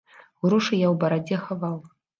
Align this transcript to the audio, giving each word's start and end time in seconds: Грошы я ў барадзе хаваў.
Грошы 0.45 0.73
я 0.79 0.87
ў 0.93 0.95
барадзе 1.05 1.43
хаваў. 1.47 1.77